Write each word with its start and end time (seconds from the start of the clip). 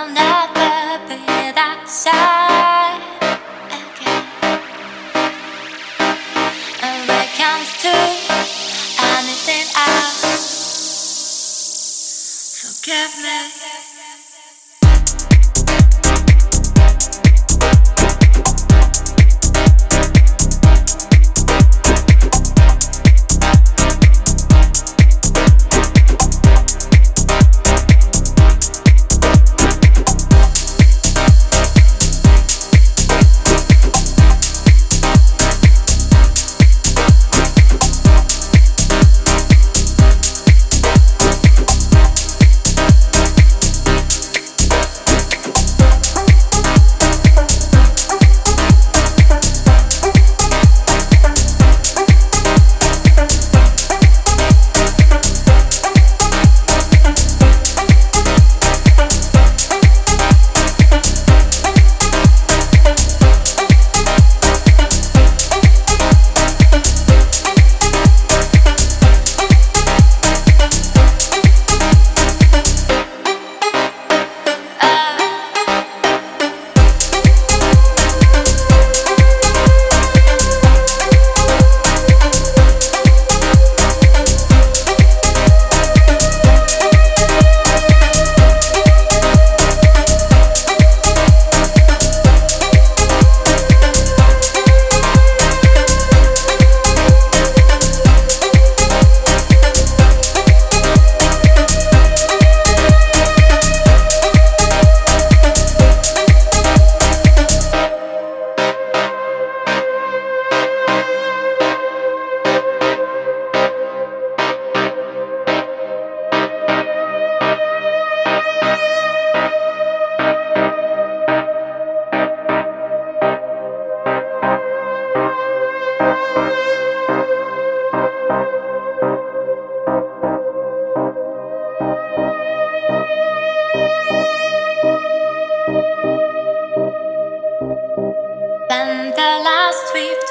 will 0.00 0.08
never 0.14 0.98
be 1.08 1.52
that 1.52 1.84
same 1.86 2.29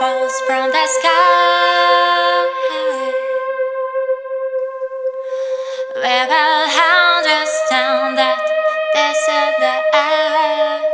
falls 0.00 0.32
from 0.46 0.70
the 0.70 0.86
sky, 0.96 2.46
we 5.94 6.16
will 6.32 6.64
understand 7.04 8.16
that 8.16 8.40
this 8.94 9.20
is 9.40 9.54
the 9.64 9.76
end. 9.92 10.84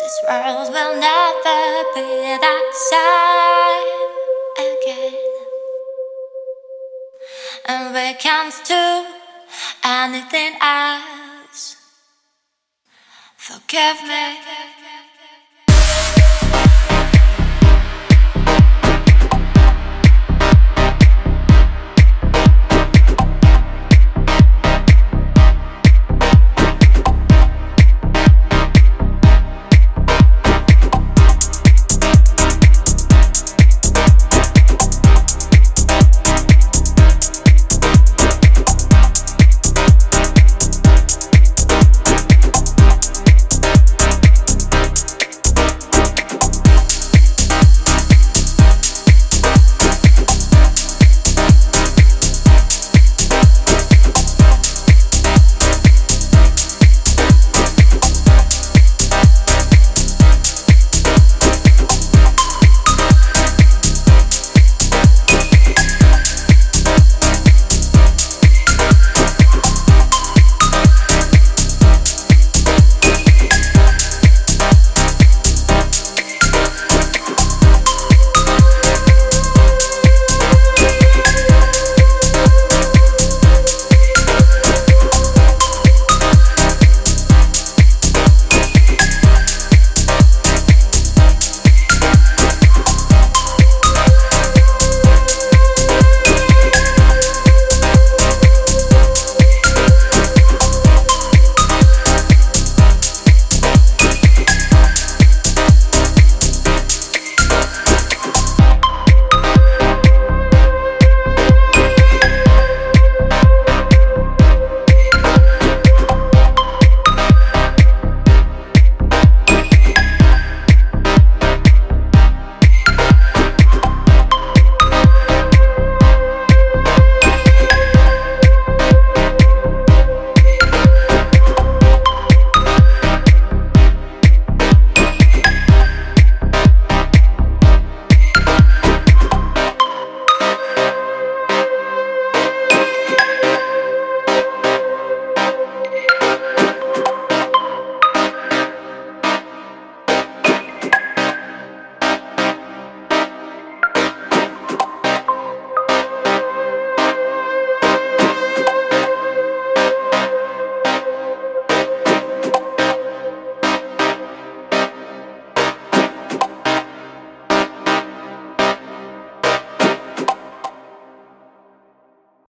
This 0.00 0.16
world 0.26 0.68
will 0.74 0.94
never 0.98 1.62
be 1.94 2.10
the 2.46 2.58
same 2.90 4.12
again. 4.66 5.14
And 7.66 7.96
it 7.96 8.18
comes 8.18 8.60
to 8.62 9.06
anything 9.84 10.54
else. 10.60 11.76
Forgive 13.36 14.02
me. 14.02 14.81